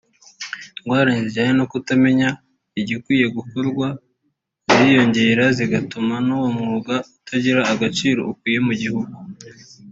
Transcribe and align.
ingorane 0.83 1.19
zijyanye 1.25 1.53
no 1.59 1.65
kutamenya 1.71 2.27
igikwiye 2.79 3.25
gukorwa 3.35 3.87
ziriyongera 4.71 5.45
zigatuma 5.57 6.15
n’uwo 6.25 6.47
mwuga 6.55 6.95
utagira 7.17 7.61
agaciro 7.73 8.21
ukwiye 8.31 8.59
mu 8.67 8.73
gihugu 8.81 9.15